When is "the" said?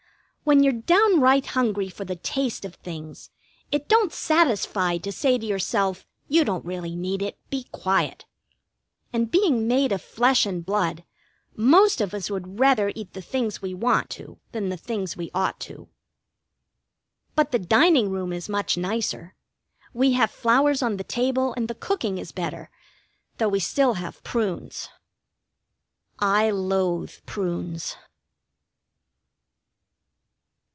2.03-2.15, 13.13-13.21, 14.69-14.77, 17.51-17.59, 20.97-21.03, 21.67-21.75